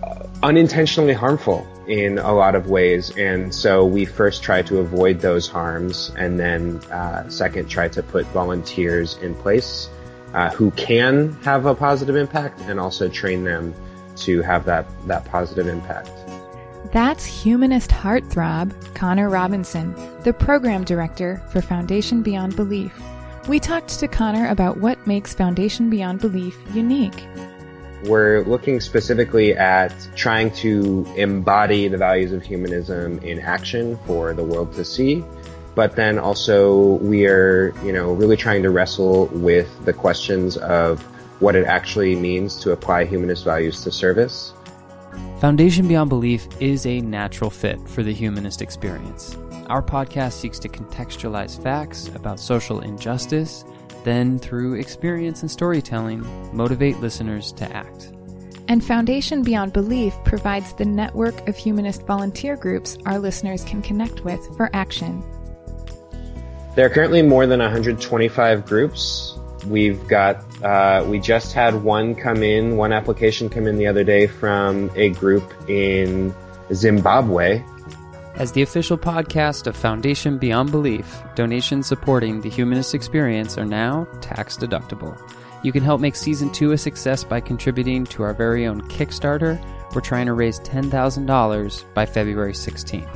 uh, 0.04 0.28
unintentionally 0.44 1.14
harmful 1.14 1.66
in 1.88 2.20
a 2.20 2.34
lot 2.34 2.56
of 2.56 2.68
ways. 2.68 3.16
And 3.18 3.54
so 3.54 3.86
we 3.86 4.06
first 4.06 4.44
try 4.44 4.62
to 4.64 4.80
avoid 4.80 5.22
those 5.22 5.48
harms, 5.48 6.12
and 6.18 6.40
then 6.40 6.78
uh, 6.92 7.28
second, 7.30 7.70
try 7.70 7.88
to 7.90 8.04
put 8.04 8.26
volunteers 8.28 9.18
in 9.18 9.34
place 9.36 9.90
uh, 10.34 10.50
who 10.52 10.72
can 10.72 11.34
have 11.44 11.66
a 11.66 11.74
positive 11.74 12.16
impact, 12.16 12.62
and 12.62 12.80
also 12.80 13.08
train 13.08 13.44
them 13.44 13.74
to 14.18 14.42
have 14.42 14.66
that 14.66 14.86
that 15.08 15.26
positive 15.26 15.68
impact. 15.68 16.12
That's 16.92 17.26
humanist 17.26 17.90
heartthrob 17.90 18.74
Connor 18.96 19.30
Robinson, 19.30 19.94
the 20.24 20.34
program 20.34 20.84
director 20.84 21.42
for 21.52 21.62
Foundation 21.62 22.24
Beyond 22.24 22.56
Belief. 22.56 22.94
We 23.48 23.60
talked 23.60 24.00
to 24.00 24.08
Connor 24.08 24.50
about 24.50 24.78
what 24.78 25.06
makes 25.08 25.34
Foundation 25.34 25.90
Beyond 25.90 26.20
Belief 26.20 26.58
unique. 26.74 27.28
We're 28.04 28.44
looking 28.44 28.80
specifically 28.80 29.56
at 29.56 29.94
trying 30.16 30.52
to 30.52 31.06
embody 31.16 31.88
the 31.88 31.98
values 31.98 32.32
of 32.32 32.44
humanism 32.44 33.20
in 33.20 33.40
action 33.40 33.98
for 34.06 34.34
the 34.34 34.44
world 34.44 34.74
to 34.74 34.86
see. 34.86 35.24
But 35.74 35.96
then 35.96 36.18
also 36.18 36.96
we 36.98 37.28
are, 37.28 37.74
you 37.84 37.92
know, 37.92 38.14
really 38.14 38.38
trying 38.38 38.64
to 38.64 38.70
wrestle 38.70 39.28
with 39.28 39.86
the 39.86 39.94
questions 39.94 40.58
of 40.58 41.02
what 41.40 41.56
it 41.56 41.66
actually 41.66 42.16
means 42.16 42.56
to 42.62 42.72
apply 42.72 43.06
humanist 43.06 43.44
values 43.44 43.84
to 43.84 43.92
service. 43.92 44.54
Foundation 45.40 45.88
Beyond 45.88 46.10
Belief 46.10 46.48
is 46.60 46.86
a 46.86 47.02
natural 47.02 47.52
fit 47.52 47.80
for 47.88 48.02
the 48.02 48.14
humanist 48.14 48.62
experience. 48.62 49.38
Our 49.68 49.84
podcast 49.84 50.34
seeks 50.34 50.58
to 50.60 50.70
contextualize 50.70 51.62
facts 51.62 52.08
about 52.16 52.40
social 52.40 52.80
injustice, 52.80 53.64
then, 54.08 54.40
through 54.40 54.76
experience 54.76 55.42
and 55.42 55.52
storytelling, 55.52 56.26
motivate 56.56 56.98
listeners 57.02 57.52
to 57.52 57.70
act. 57.76 58.14
And 58.70 58.84
Foundation 58.84 59.44
Beyond 59.44 59.74
Belief 59.74 60.14
provides 60.24 60.74
the 60.74 60.86
network 60.86 61.48
of 61.48 61.58
humanist 61.58 62.04
volunteer 62.04 62.56
groups 62.56 62.98
our 63.06 63.20
listeners 63.20 63.66
can 63.66 63.82
connect 63.82 64.24
with 64.24 64.40
for 64.56 64.70
action. 64.74 65.24
There 66.76 66.86
are 66.86 66.90
currently 66.90 67.22
more 67.22 67.46
than 67.46 67.60
125 67.60 68.66
groups. 68.66 69.38
We've 69.66 70.08
got, 70.08 70.44
uh, 70.64 71.06
we 71.08 71.20
just 71.20 71.52
had 71.52 71.76
one 71.84 72.16
come 72.16 72.44
in, 72.44 72.78
one 72.78 72.94
application 72.94 73.50
come 73.50 73.68
in 73.68 73.78
the 73.78 73.88
other 73.88 74.06
day 74.06 74.28
from 74.28 74.90
a 74.96 75.10
group 75.10 75.54
in 75.68 76.34
Zimbabwe. 76.74 77.62
As 78.38 78.52
the 78.52 78.62
official 78.62 79.00
podcast 79.00 79.66
of 79.66 79.76
Foundation 79.76 80.38
Beyond 80.38 80.70
Belief, 80.70 81.24
donations 81.34 81.88
supporting 81.88 82.40
the 82.40 82.52
humanist 82.52 82.94
experience 82.94 83.58
are 83.58 83.66
now 83.66 84.08
tax 84.22 84.58
deductible. 84.58 85.20
You 85.64 85.72
can 85.72 85.82
help 85.82 86.00
make 86.00 86.16
season 86.16 86.52
two 86.52 86.72
a 86.72 86.78
success 86.78 87.24
by 87.24 87.42
contributing 87.42 88.06
to 88.06 88.22
our 88.22 88.36
very 88.36 88.68
own 88.68 88.82
Kickstarter. 88.90 89.60
We're 89.96 90.02
trying 90.02 90.28
to 90.28 90.34
raise 90.34 90.60
$10,000 90.60 91.94
by 91.96 92.06
February 92.06 92.54
16th. 92.54 93.10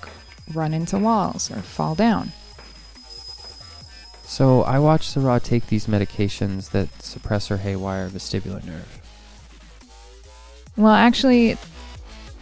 run 0.54 0.74
into 0.74 0.98
walls 0.98 1.52
or 1.52 1.58
fall 1.58 1.96
down. 1.96 2.32
So 4.24 4.64
I 4.64 4.80
watched 4.80 5.10
Sarah 5.12 5.40
take 5.40 5.68
these 5.68 5.88
medications 5.88 6.72
that 6.72 7.02
suppress 7.02 7.48
her 7.48 7.58
haywire 7.58 8.10
vestibular 8.10 8.64
nerve. 8.66 9.02
Well, 10.78 10.94
actually, 10.94 11.58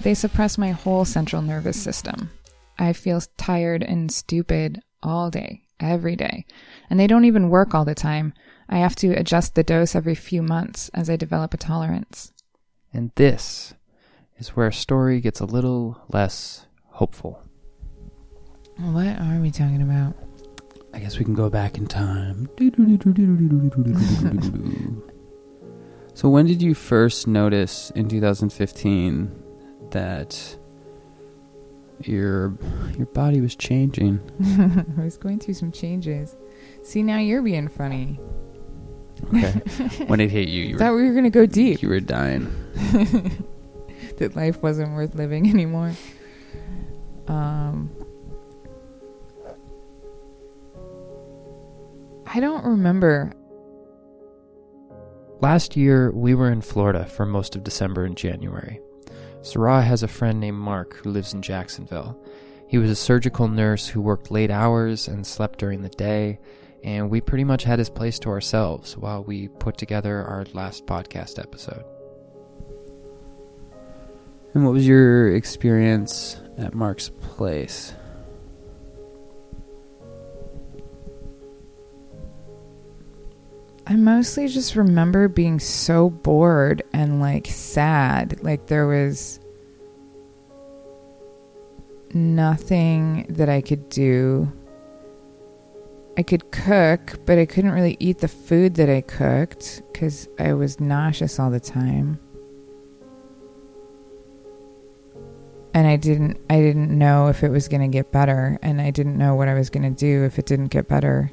they 0.01 0.13
suppress 0.13 0.57
my 0.57 0.71
whole 0.71 1.05
central 1.05 1.41
nervous 1.41 1.81
system. 1.81 2.31
I 2.79 2.93
feel 2.93 3.21
tired 3.37 3.83
and 3.83 4.11
stupid 4.11 4.81
all 5.03 5.29
day, 5.29 5.61
every 5.79 6.15
day. 6.15 6.45
And 6.89 6.99
they 6.99 7.07
don't 7.07 7.25
even 7.25 7.49
work 7.49 7.75
all 7.75 7.85
the 7.85 7.93
time. 7.95 8.33
I 8.73 8.77
have 8.77 8.95
to 8.97 9.11
adjust 9.11 9.53
the 9.53 9.63
dose 9.63 9.93
every 9.93 10.15
few 10.15 10.41
months 10.41 10.89
as 10.95 11.07
I 11.07 11.15
develop 11.15 11.53
a 11.53 11.57
tolerance. 11.57 12.33
And 12.91 13.11
this 13.13 13.75
is 14.39 14.55
where 14.55 14.65
a 14.65 14.73
story 14.73 15.21
gets 15.21 15.39
a 15.39 15.45
little 15.45 16.01
less 16.11 16.65
hopeful. 16.87 17.43
What 18.79 19.19
are 19.19 19.39
we 19.39 19.51
talking 19.51 19.83
about? 19.83 20.15
I 20.91 20.97
guess 20.97 21.19
we 21.19 21.23
can 21.23 21.35
go 21.35 21.51
back 21.51 21.77
in 21.77 21.85
time. 21.85 22.49
so, 26.15 26.29
when 26.29 26.47
did 26.47 26.59
you 26.59 26.73
first 26.73 27.27
notice 27.27 27.91
in 27.91 28.09
2015 28.09 29.31
that 29.91 30.57
Your 32.01 32.57
your 32.97 33.05
body 33.13 33.39
was 33.39 33.55
changing. 33.55 34.19
I 34.97 35.03
was 35.03 35.17
going 35.17 35.39
through 35.39 35.53
some 35.53 35.71
changes. 35.71 36.35
See, 36.81 37.03
now 37.03 37.19
you're 37.19 37.43
being 37.43 37.67
funny. 37.67 38.19
Okay. 39.27 40.05
when 40.07 40.19
it 40.19 40.29
hit 40.29 40.49
you, 40.49 40.63
you 40.63 40.77
thought 40.79 40.91
were 40.91 40.97
we 40.97 41.07
were 41.07 41.13
going 41.13 41.23
to 41.23 41.29
go 41.29 41.45
deep. 41.45 41.81
you 41.81 41.89
were 41.89 41.99
dying. 41.99 42.53
that 44.17 44.35
life 44.35 44.61
wasn't 44.61 44.93
worth 44.93 45.15
living 45.15 45.49
anymore. 45.49 45.93
Um, 47.27 47.89
I 52.25 52.39
don't 52.39 52.63
remember. 52.65 53.33
Last 55.41 55.75
year, 55.75 56.11
we 56.11 56.35
were 56.35 56.51
in 56.51 56.61
Florida 56.61 57.05
for 57.05 57.25
most 57.25 57.55
of 57.55 57.63
December 57.63 58.05
and 58.05 58.15
January. 58.15 58.79
Sarah 59.41 59.81
has 59.81 60.03
a 60.03 60.07
friend 60.07 60.39
named 60.39 60.57
Mark 60.57 60.95
who 60.95 61.11
lives 61.11 61.33
in 61.33 61.41
Jacksonville. 61.41 62.17
He 62.67 62.77
was 62.77 62.89
a 62.89 62.95
surgical 62.95 63.47
nurse 63.47 63.87
who 63.87 64.01
worked 64.01 64.31
late 64.31 64.49
hours 64.49 65.07
and 65.07 65.27
slept 65.27 65.59
during 65.59 65.81
the 65.81 65.89
day, 65.89 66.39
and 66.83 67.09
we 67.09 67.21
pretty 67.21 67.43
much 67.43 67.63
had 67.63 67.79
his 67.79 67.89
place 67.89 68.19
to 68.19 68.29
ourselves 68.29 68.97
while 68.97 69.23
we 69.23 69.47
put 69.47 69.77
together 69.77 70.23
our 70.23 70.45
last 70.53 70.85
podcast 70.85 71.39
episode. 71.39 71.83
And 74.53 74.65
what 74.65 74.73
was 74.73 74.87
your 74.87 75.35
experience 75.35 76.39
at 76.57 76.73
Mark's 76.73 77.09
place? 77.09 77.93
I 83.85 83.95
mostly 83.95 84.47
just 84.47 84.75
remember 84.75 85.27
being 85.27 85.59
so 85.59 86.09
bored 86.09 86.83
and 86.93 87.19
like 87.19 87.47
sad. 87.47 88.41
Like 88.43 88.67
there 88.67 88.87
was 88.87 89.39
nothing 92.13 93.25
that 93.29 93.49
I 93.49 93.61
could 93.61 93.89
do. 93.89 94.51
I 96.15 96.23
could 96.23 96.51
cook, 96.51 97.19
but 97.25 97.39
I 97.39 97.45
couldn't 97.45 97.71
really 97.71 97.97
eat 97.99 98.19
the 98.19 98.27
food 98.27 98.75
that 98.75 98.89
I 98.89 99.01
cooked 99.01 99.81
because 99.91 100.27
I 100.37 100.53
was 100.53 100.79
nauseous 100.79 101.39
all 101.39 101.49
the 101.49 101.59
time. 101.59 102.19
And 105.73 105.87
I 105.87 105.95
didn't 105.95 106.39
I 106.51 106.59
didn't 106.59 106.95
know 106.95 107.27
if 107.29 107.43
it 107.43 107.49
was 107.49 107.67
going 107.67 107.81
to 107.81 107.87
get 107.87 108.11
better 108.11 108.59
and 108.61 108.79
I 108.79 108.91
didn't 108.91 109.17
know 109.17 109.33
what 109.33 109.47
I 109.47 109.55
was 109.55 109.71
going 109.71 109.83
to 109.83 109.99
do 109.99 110.23
if 110.23 110.37
it 110.37 110.45
didn't 110.45 110.67
get 110.67 110.87
better. 110.87 111.31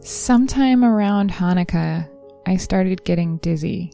Sometime 0.00 0.84
around 0.84 1.30
Hanukkah, 1.32 2.08
I 2.46 2.56
started 2.56 3.04
getting 3.04 3.36
dizzy, 3.38 3.92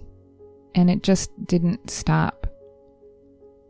and 0.74 0.88
it 0.88 1.02
just 1.02 1.30
didn't 1.46 1.90
stop. 1.90 2.46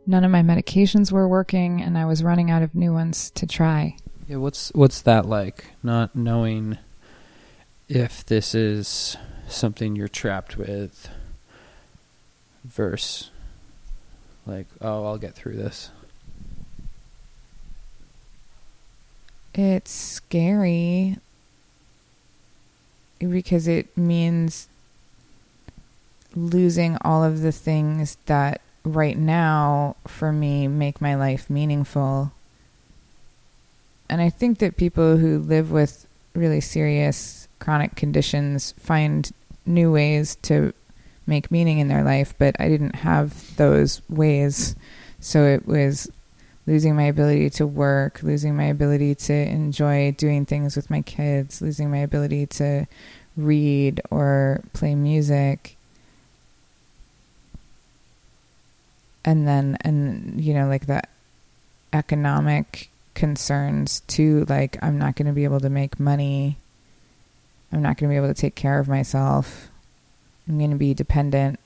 None 0.05 0.23
of 0.23 0.29
my 0.29 0.43
medications 0.43 1.11
were 1.11 1.27
working, 1.27 1.81
and 1.81 1.97
I 1.97 2.05
was 2.05 2.23
running 2.23 2.51
out 2.51 2.61
of 2.61 2.75
new 2.75 2.93
ones 2.93 3.31
to 3.31 3.47
try. 3.47 3.97
Yeah, 4.27 4.37
what's 4.37 4.71
what's 4.73 5.01
that 5.03 5.25
like? 5.27 5.65
Not 5.83 6.15
knowing 6.15 6.79
if 7.87 8.25
this 8.25 8.55
is 8.55 9.17
something 9.47 9.95
you're 9.95 10.07
trapped 10.07 10.57
with 10.57 11.09
versus 12.63 13.29
like, 14.47 14.67
oh, 14.81 15.05
I'll 15.05 15.17
get 15.17 15.35
through 15.35 15.57
this. 15.57 15.91
It's 19.53 19.91
scary 19.91 21.17
because 23.19 23.67
it 23.67 23.95
means 23.97 24.67
losing 26.35 26.97
all 27.01 27.23
of 27.23 27.41
the 27.41 27.51
things 27.51 28.17
that 28.25 28.61
right 28.83 29.17
now 29.17 29.95
for 30.07 30.31
me 30.31 30.67
make 30.67 30.99
my 30.99 31.15
life 31.15 31.49
meaningful. 31.49 32.31
And 34.09 34.21
I 34.21 34.29
think 34.29 34.59
that 34.59 34.77
people 34.77 35.17
who 35.17 35.39
live 35.39 35.71
with 35.71 36.07
really 36.33 36.61
serious 36.61 37.47
chronic 37.59 37.95
conditions 37.95 38.73
find 38.77 39.31
new 39.65 39.91
ways 39.91 40.35
to 40.43 40.73
make 41.25 41.49
meaning 41.51 41.79
in 41.79 41.87
their 41.87 42.03
life, 42.03 42.33
but 42.37 42.55
I 42.59 42.69
didn't 42.69 42.95
have 42.95 43.55
those 43.57 44.01
ways. 44.09 44.75
So 45.19 45.43
it 45.43 45.65
was 45.65 46.09
losing 46.67 46.95
my 46.95 47.03
ability 47.03 47.49
to 47.51 47.65
work, 47.65 48.21
losing 48.21 48.55
my 48.55 48.65
ability 48.65 49.15
to 49.15 49.33
enjoy 49.33 50.11
doing 50.11 50.45
things 50.45 50.75
with 50.75 50.89
my 50.89 51.01
kids, 51.01 51.61
losing 51.61 51.89
my 51.89 51.97
ability 51.97 52.45
to 52.47 52.85
read 53.37 54.01
or 54.11 54.61
play 54.73 54.95
music. 54.95 55.77
And 59.23 59.47
then, 59.47 59.77
and 59.81 60.39
you 60.39 60.53
know, 60.53 60.67
like 60.67 60.85
the 60.85 61.01
economic 61.93 62.89
concerns 63.15 64.01
too, 64.01 64.45
like 64.47 64.77
I'm 64.81 64.99
not 64.99 65.15
going 65.15 65.25
to 65.27 65.33
be 65.33 65.45
able 65.45 65.61
to 65.61 65.69
make 65.69 65.99
money. 65.99 66.57
I'm 67.71 67.81
not 67.81 67.97
going 67.97 68.09
to 68.09 68.13
be 68.13 68.17
able 68.17 68.33
to 68.33 68.39
take 68.39 68.55
care 68.55 68.79
of 68.79 68.87
myself. 68.87 69.69
I'm 70.47 70.59
going 70.59 70.71
to 70.71 70.77
be 70.77 70.93
dependent 70.93 71.59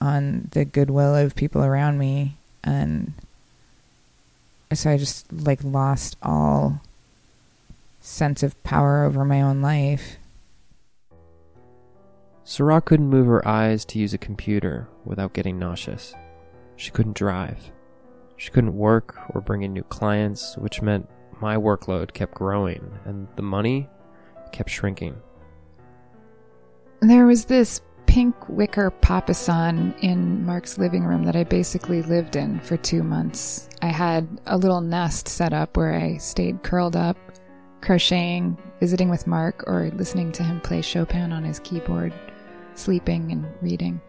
on 0.00 0.48
the 0.52 0.64
goodwill 0.64 1.14
of 1.14 1.34
people 1.34 1.64
around 1.64 1.98
me. 1.98 2.36
And 2.62 3.14
so 4.74 4.90
I 4.90 4.98
just 4.98 5.32
like 5.32 5.64
lost 5.64 6.16
all 6.22 6.82
sense 8.00 8.42
of 8.42 8.62
power 8.62 9.04
over 9.04 9.24
my 9.24 9.40
own 9.40 9.62
life. 9.62 10.18
Sarah 12.44 12.80
couldn't 12.80 13.08
move 13.08 13.26
her 13.26 13.46
eyes 13.48 13.84
to 13.86 13.98
use 13.98 14.14
a 14.14 14.18
computer 14.18 14.86
without 15.04 15.32
getting 15.32 15.58
nauseous. 15.58 16.14
She 16.76 16.90
couldn't 16.90 17.16
drive. 17.16 17.72
She 18.36 18.50
couldn't 18.50 18.76
work 18.76 19.16
or 19.34 19.40
bring 19.40 19.62
in 19.62 19.72
new 19.72 19.82
clients, 19.84 20.56
which 20.56 20.82
meant 20.82 21.08
my 21.40 21.56
workload 21.56 22.12
kept 22.12 22.34
growing 22.34 22.98
and 23.04 23.28
the 23.36 23.42
money 23.42 23.88
kept 24.52 24.70
shrinking. 24.70 25.16
There 27.00 27.26
was 27.26 27.46
this 27.46 27.80
pink 28.06 28.34
wicker 28.48 28.90
papasan 28.90 29.94
in 30.02 30.44
Mark's 30.44 30.78
living 30.78 31.04
room 31.04 31.24
that 31.24 31.36
I 31.36 31.44
basically 31.44 32.02
lived 32.02 32.36
in 32.36 32.60
for 32.60 32.76
two 32.76 33.02
months. 33.02 33.68
I 33.82 33.88
had 33.88 34.40
a 34.46 34.56
little 34.56 34.80
nest 34.80 35.28
set 35.28 35.52
up 35.52 35.76
where 35.76 35.94
I 35.94 36.16
stayed 36.16 36.62
curled 36.62 36.96
up, 36.96 37.18
crocheting, 37.82 38.56
visiting 38.80 39.10
with 39.10 39.26
Mark, 39.26 39.64
or 39.66 39.90
listening 39.94 40.32
to 40.32 40.42
him 40.42 40.60
play 40.60 40.80
Chopin 40.80 41.32
on 41.32 41.44
his 41.44 41.58
keyboard, 41.60 42.14
sleeping 42.74 43.32
and 43.32 43.46
reading. 43.60 44.00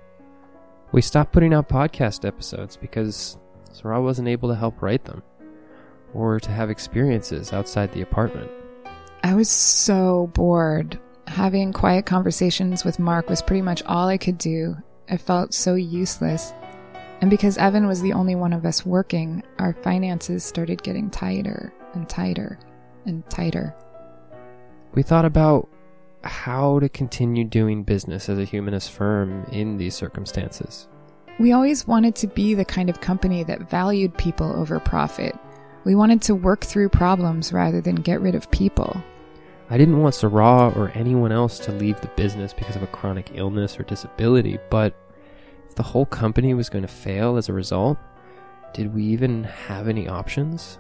We 0.94 1.02
stopped 1.02 1.34
putting 1.34 1.54
out 1.54 1.68
podcast 1.68 2.26
episodes 2.26 2.78
because 2.78 3.38
Sarah 3.82 4.02
wasn't 4.02 4.28
able 4.28 4.50
to 4.50 4.56
help 4.56 4.82
write 4.82 5.06
them 5.06 5.22
or 6.14 6.40
to 6.40 6.50
have 6.50 6.72
experiences 6.72 7.54
outside 7.54 7.92
the 7.92 8.02
apartment. 8.02 8.50
I 9.24 9.36
was 9.36 9.50
so 9.50 10.32
bored. 10.34 11.00
Having 11.28 11.74
quiet 11.74 12.06
conversations 12.06 12.84
with 12.84 12.98
Mark 12.98 13.30
was 13.30 13.42
pretty 13.42 13.62
much 13.62 13.84
all 13.84 14.08
I 14.08 14.18
could 14.18 14.38
do. 14.38 14.78
I 15.10 15.18
felt 15.18 15.54
so 15.54 15.76
useless. 15.76 16.54
And 17.22 17.30
because 17.30 17.58
Evan 17.58 17.86
was 17.86 18.02
the 18.02 18.14
only 18.14 18.36
one 18.36 18.54
of 18.54 18.66
us 18.66 18.86
working, 18.86 19.44
our 19.60 19.74
finances 19.74 20.44
started 20.44 20.82
getting 20.82 21.10
tighter 21.10 21.72
and 21.94 22.10
tighter 22.10 22.58
and 23.06 23.30
tighter. 23.30 23.76
We 24.94 25.04
thought 25.04 25.26
about 25.26 25.70
how 26.24 26.80
to 26.80 26.90
continue 26.90 27.44
doing 27.44 27.84
business 27.84 28.28
as 28.28 28.40
a 28.40 28.44
humanist 28.44 28.92
firm 28.92 29.46
in 29.52 29.78
these 29.78 29.94
circumstances. 29.94 30.88
We 31.40 31.52
always 31.52 31.86
wanted 31.86 32.16
to 32.16 32.28
be 32.28 32.56
the 32.56 32.66
kind 32.66 32.90
of 32.90 33.02
company 33.02 33.44
that 33.44 33.70
valued 33.70 34.18
people 34.18 34.52
over 34.60 34.80
profit. 34.80 35.38
We 35.84 35.94
wanted 35.94 36.22
to 36.24 36.36
work 36.36 36.66
through 36.66 36.90
problems 36.90 37.54
rather 37.54 37.80
than 37.80 37.96
get 37.96 38.22
rid 38.22 38.34
of 38.34 38.50
people. 38.50 39.02
I 39.70 39.78
didn't 39.78 40.02
want 40.02 40.16
Sarah 40.16 40.74
or 40.76 40.92
anyone 40.96 41.32
else 41.32 41.60
to 41.60 41.72
leave 41.72 42.02
the 42.02 42.08
business 42.16 42.54
because 42.54 42.76
of 42.76 42.84
a 42.84 42.88
chronic 42.88 43.32
illness 43.36 43.80
or 43.80 43.84
disability, 43.84 44.58
but 44.72 44.96
if 45.70 45.76
the 45.76 45.84
whole 45.84 46.06
company 46.06 46.54
was 46.54 46.70
going 46.70 46.82
to 46.84 46.88
fail 46.88 47.38
as 47.38 47.50
a 47.50 47.54
result, 47.54 47.98
did 48.74 48.94
we 48.96 49.04
even 49.04 49.44
have 49.44 49.88
any 49.88 50.08
options? 50.08 50.80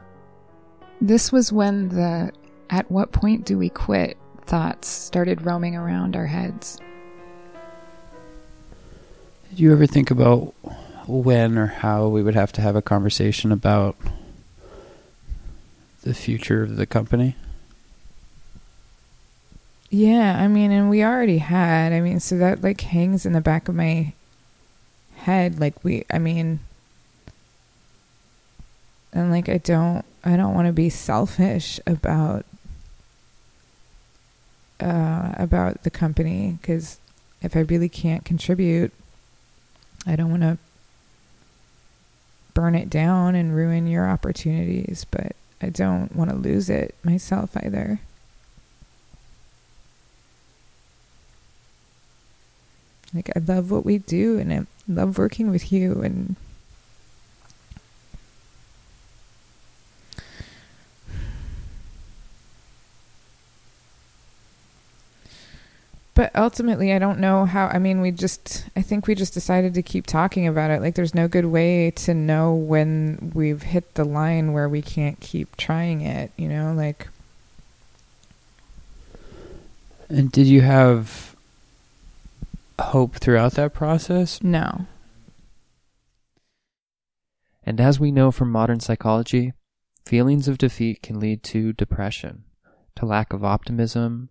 This 1.01 1.31
was 1.31 1.51
when 1.51 1.89
the 1.89 2.31
at 2.69 2.89
what 2.89 3.11
point 3.11 3.45
do 3.45 3.57
we 3.57 3.69
quit 3.69 4.17
thoughts 4.45 4.87
started 4.87 5.45
roaming 5.45 5.75
around 5.75 6.15
our 6.15 6.25
heads. 6.25 6.79
Did 9.49 9.60
you 9.60 9.71
ever 9.71 9.88
think 9.88 10.12
about 10.12 10.53
when 11.07 11.57
or 11.57 11.67
how 11.67 12.07
we 12.07 12.21
would 12.21 12.36
have 12.36 12.51
to 12.53 12.62
have 12.62 12.75
a 12.75 12.81
conversation 12.81 13.51
about 13.51 13.95
the 16.03 16.13
future 16.13 16.63
of 16.63 16.75
the 16.75 16.86
company? 16.86 17.36
Yeah, 19.89 20.38
I 20.38 20.47
mean, 20.47 20.71
and 20.71 20.89
we 20.89 21.03
already 21.03 21.38
had. 21.38 21.93
I 21.93 22.01
mean, 22.01 22.19
so 22.19 22.38
that 22.38 22.62
like 22.62 22.81
hangs 22.81 23.25
in 23.25 23.33
the 23.33 23.41
back 23.41 23.69
of 23.69 23.75
my 23.75 24.13
head. 25.15 25.60
Like 25.60 25.81
we, 25.83 26.05
I 26.12 26.19
mean, 26.19 26.60
and 29.13 29.31
like 29.31 29.47
I 29.47 29.57
don't, 29.60 30.03
I 30.25 30.36
don't 30.36 30.53
want 30.53 30.67
to 30.67 30.73
be 30.73 30.89
selfish 30.89 31.79
about 31.88 32.45
uh, 34.81 35.33
about 35.36 35.83
the 35.83 35.89
company 35.89 36.57
because 36.62 36.99
if 37.41 37.55
I 37.55 37.62
really 37.62 37.89
can't 37.89 38.25
contribute, 38.25 38.91
I 40.07 40.15
don't 40.15 40.31
want 40.31 40.43
to 40.43 40.57
burn 42.53 42.73
it 42.73 42.89
down 42.89 43.35
and 43.35 43.55
ruin 43.55 43.87
your 43.87 44.09
opportunities, 44.09 45.05
but 45.11 45.35
I 45.61 45.69
don't 45.69 46.15
want 46.15 46.31
to 46.31 46.35
lose 46.35 46.69
it 46.69 46.95
myself 47.03 47.55
either. 47.57 47.99
Like 53.13 53.29
I 53.35 53.39
love 53.39 53.69
what 53.69 53.85
we 53.85 53.97
do 53.97 54.39
and 54.39 54.53
I 54.53 54.65
love 54.87 55.17
working 55.17 55.51
with 55.51 55.71
you 55.71 56.01
and 56.01 56.35
But 66.17 66.36
ultimately, 66.36 66.93
I 66.93 66.97
don't 66.97 67.19
know 67.19 67.45
how. 67.45 67.67
I 67.67 67.77
mean, 67.77 68.01
we 68.01 68.10
just, 68.10 68.65
I 68.75 68.82
think 68.82 69.06
we 69.06 69.13
just 69.13 69.36
decided 69.36 69.75
to 69.75 69.84
keep 69.84 70.08
talking 70.08 70.47
about 70.47 70.71
it. 70.71 70.82
Like, 70.82 70.95
there's 70.95 71.13
no 71.13 71.27
good 71.27 71.45
way 71.45 71.91
to 71.91 72.15
know 72.15 72.56
when 72.56 73.32
we've 73.36 73.62
hit 73.62 73.93
the 73.93 74.03
line 74.03 74.51
where 74.51 74.67
we 74.67 74.82
can't 74.82 75.19
keep 75.19 75.56
trying 75.58 76.01
it, 76.01 76.32
you 76.36 76.47
know? 76.47 76.73
Like, 76.73 77.10
And 80.10 80.32
did 80.32 80.47
you 80.47 80.62
have 80.62 81.36
hope 82.82 83.17
throughout 83.17 83.53
that 83.53 83.75
process? 83.75 84.41
no. 84.41 84.88
And 87.63 87.80
as 87.80 87.99
we 87.99 88.12
know 88.12 88.32
from 88.32 88.51
modern 88.51 88.80
psychology, 88.80 89.53
feelings 90.03 90.47
of 90.47 90.58
defeat 90.58 91.03
can 91.03 91.19
lead 91.19 91.43
to 91.43 91.73
depression, 91.73 92.45
to 92.95 93.06
lack 93.06 93.34
of 93.34 93.43
optimism, 93.43 94.30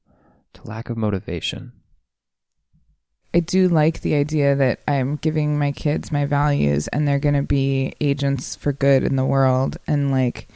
to 0.55 0.67
lack 0.67 0.91
of 0.91 0.97
motivation. 0.97 1.73
I 3.37 3.41
do 3.41 3.69
like 3.69 4.01
the 4.01 4.15
idea 4.15 4.55
that 4.55 4.81
I'm 4.89 5.17
giving 5.17 5.59
my 5.59 5.71
kids 5.71 6.11
my 6.11 6.25
values 6.25 6.89
and 6.89 7.07
they're 7.07 7.19
going 7.19 7.35
to 7.35 7.43
be 7.43 7.93
agents 8.01 8.57
for 8.57 8.73
good 8.73 9.03
in 9.03 9.17
the 9.17 9.27
world. 9.27 9.77
And 9.87 10.11
like, 10.11 10.49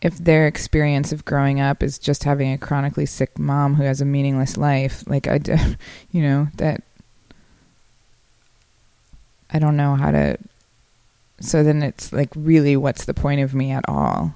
if 0.00 0.16
their 0.16 0.46
experience 0.46 1.12
of 1.12 1.26
growing 1.26 1.60
up 1.60 1.82
is 1.82 1.98
just 1.98 2.24
having 2.24 2.52
a 2.52 2.58
chronically 2.58 3.04
sick 3.04 3.38
mom 3.38 3.74
who 3.74 3.82
has 3.82 4.00
a 4.00 4.06
meaningless 4.06 4.56
life, 4.56 5.04
like, 5.06 5.28
I, 5.28 5.38
you 6.10 6.22
know, 6.22 6.48
that 6.56 6.82
I 9.50 9.58
don't 9.58 9.76
know 9.76 9.96
how 9.96 10.12
to. 10.12 10.38
So 11.40 11.62
then 11.62 11.82
it's 11.82 12.12
like, 12.12 12.30
really, 12.34 12.76
what's 12.76 13.04
the 13.04 13.14
point 13.14 13.42
of 13.42 13.54
me 13.54 13.70
at 13.70 13.86
all? 13.86 14.34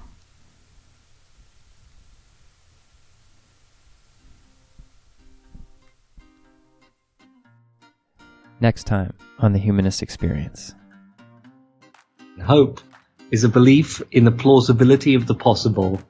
Next 8.61 8.83
time 8.83 9.13
on 9.39 9.53
the 9.53 9.59
Humanist 9.59 10.01
Experience. 10.01 10.75
Hope 12.43 12.81
is 13.31 13.45
a 13.45 13.49
belief 13.49 14.01
in 14.11 14.25
the 14.25 14.31
plausibility 14.31 15.15
of 15.15 15.27
the 15.27 15.35
possible 15.35 16.01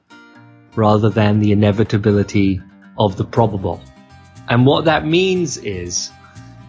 rather 0.74 1.10
than 1.10 1.38
the 1.38 1.52
inevitability 1.52 2.60
of 2.98 3.16
the 3.16 3.24
probable. 3.24 3.80
And 4.48 4.66
what 4.66 4.86
that 4.86 5.06
means 5.06 5.58
is 5.58 6.10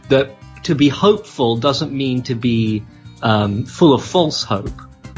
that 0.09 0.29
to 0.63 0.75
be 0.75 0.87
hopeful 0.87 1.57
doesn't 1.57 1.91
mean 1.91 2.21
to 2.23 2.35
be 2.35 2.83
um, 3.23 3.65
full 3.65 3.93
of 3.93 4.03
false 4.03 4.43
hope 4.43 4.69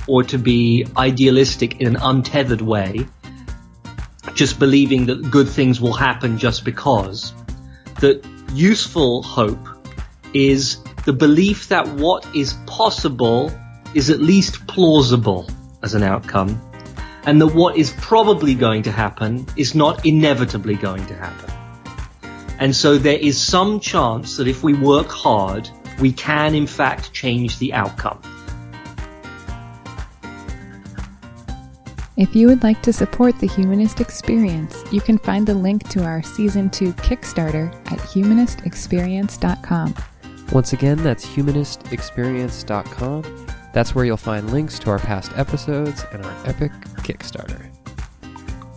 or 0.08 0.24
to 0.24 0.38
be 0.38 0.86
idealistic 0.96 1.82
in 1.82 1.88
an 1.88 1.98
untethered 2.02 2.62
way, 2.62 3.06
just 4.34 4.60
believing 4.60 5.08
that 5.08 5.30
good 5.30 5.50
things 5.50 5.82
will 5.82 5.94
happen 5.94 6.38
just 6.38 6.64
because. 6.64 7.34
That 8.00 8.26
useful 8.54 9.24
hope 9.24 9.73
is 10.34 10.78
the 11.06 11.14
belief 11.14 11.70
that 11.70 11.88
what 11.88 12.26
is 12.36 12.54
possible 12.66 13.52
is 13.94 14.10
at 14.10 14.20
least 14.20 14.66
plausible 14.68 15.48
as 15.82 15.94
an 15.94 16.04
outcome, 16.04 16.60
and 17.26 17.40
that 17.42 17.48
what 17.48 17.78
is 17.78 17.94
probably 18.00 18.56
going 18.56 18.84
to 18.84 18.92
happen 18.92 19.46
is 19.56 19.76
not 19.76 20.06
inevitably 20.06 20.76
going 20.76 21.06
to 21.08 21.16
happen. 21.16 21.52
And 22.60 22.76
so 22.76 22.98
there 22.98 23.18
is 23.18 23.42
some 23.42 23.80
chance 23.80 24.38
that 24.38 24.48
if 24.48 24.64
we 24.64 24.74
work 24.74 25.10
hard, 25.10 25.70
we 26.00 26.12
can 26.12 26.56
in 26.56 26.68
fact 26.68 27.14
change 27.14 27.60
the 27.60 27.74
outcome. 27.74 28.22
If 32.16 32.36
you 32.36 32.48
would 32.48 32.62
like 32.62 32.82
to 32.84 32.94
support 32.94 33.40
the 33.40 33.48
Humanist 33.48 34.00
Experience, 34.00 34.84
you 34.92 35.02
can 35.02 35.18
find 35.18 35.48
the 35.48 35.56
link 35.56 35.90
to 35.90 36.04
our 36.04 36.22
Season 36.22 36.70
2 36.70 36.94
Kickstarter 36.94 37.74
at 37.92 37.98
humanistexperience.com. 38.00 39.96
Once 40.54 40.72
again, 40.72 41.02
that's 41.04 41.26
humanistexperience.com. 41.26 43.48
That's 43.74 43.96
where 43.96 44.06
you'll 44.06 44.18
find 44.18 44.52
links 44.52 44.78
to 44.80 44.92
our 44.92 45.00
past 45.00 45.32
episodes 45.36 46.06
and 46.12 46.24
our 46.24 46.48
epic 46.48 46.72
Kickstarter. 46.98 47.66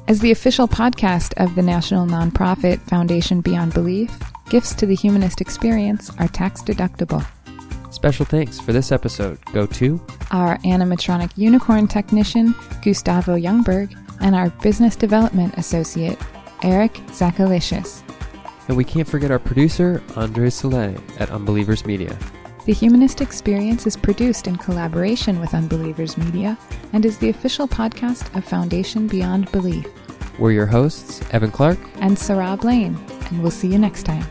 As 0.09 0.21
the 0.21 0.31
official 0.31 0.67
podcast 0.67 1.35
of 1.37 1.55
the 1.55 1.63
national 1.63 2.07
nonprofit 2.07 2.81
Foundation 2.89 3.43
Beyond 3.43 3.75
Belief, 3.75 4.11
gifts 4.49 4.75
to 4.77 4.87
the 4.87 4.95
Humanist 4.95 5.43
Experience 5.43 6.11
are 6.19 6.29
tax 6.29 6.63
deductible. 6.63 7.27
Special 7.93 8.25
thanks 8.25 8.59
for 8.59 8.73
this 8.73 8.91
episode 8.91 9.39
go 9.53 9.67
to 9.67 10.01
Our 10.31 10.57
animatronic 10.59 11.31
unicorn 11.37 11.89
technician, 11.89 12.55
Gustavo 12.83 13.37
Youngberg, 13.37 13.95
and 14.21 14.35
our 14.35 14.49
business 14.63 14.97
development 14.97 15.59
associate, 15.59 16.19
Eric 16.63 16.95
Zachalicious. 17.09 18.03
And 18.69 18.77
we 18.77 18.85
can't 18.85 19.09
forget 19.09 19.31
our 19.31 19.39
producer, 19.39 20.03
Andre 20.17 20.51
Soleil 20.51 21.01
at 21.19 21.31
Unbelievers 21.31 21.85
Media. 21.87 22.17
The 22.65 22.73
Humanist 22.73 23.21
Experience 23.21 23.87
is 23.87 23.97
produced 23.97 24.49
in 24.49 24.57
collaboration 24.57 25.39
with 25.39 25.55
Unbelievers 25.55 26.19
Media 26.19 26.59
and 26.93 27.05
is 27.05 27.19
the 27.19 27.29
official 27.29 27.69
podcast 27.69 28.35
of 28.37 28.45
Foundation 28.45 29.07
Beyond 29.07 29.53
Belief. 29.53 29.87
We're 30.39 30.53
your 30.53 30.67
hosts, 30.67 31.23
Evan 31.31 31.51
Clark. 31.51 31.79
And 32.01 32.19
Sarah 32.19 32.57
Blaine, 32.57 32.99
and 33.31 33.41
we'll 33.41 33.53
see 33.53 33.69
you 33.69 33.79
next 33.79 34.03
time. 34.03 34.27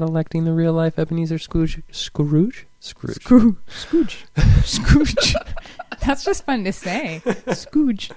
Not 0.00 0.08
electing 0.08 0.44
the 0.44 0.52
real 0.52 0.72
life 0.72 0.98
Ebenezer 0.98 1.38
Scrooge. 1.38 1.82
Scrooge? 1.90 2.66
Scrooge. 2.80 3.22
Scrooge. 3.22 3.56
Scrooge. 3.68 4.24
Scrooge. 4.64 5.34
That's 6.06 6.24
just 6.24 6.44
fun 6.46 6.64
to 6.64 6.72
say. 6.72 7.20
Scrooge. 7.52 8.10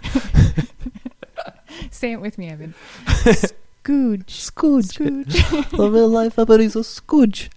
say 1.91 2.13
it 2.13 2.21
with 2.21 2.37
me, 2.37 2.49
Evan. 2.49 2.73
Scrooge. 3.83 4.29
Scrooge. 4.29 4.85
Scrooge. 4.85 5.49
the 5.71 5.89
real 5.91 6.07
life 6.07 6.39
Ebenezer 6.39 6.83
Scrooge. 6.83 7.49